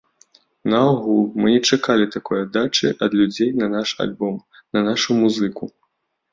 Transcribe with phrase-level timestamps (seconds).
[0.71, 4.35] Наогул, мы не чакалі такой аддачы ад людзей на наш альбом,
[4.79, 5.75] на нашу музыку.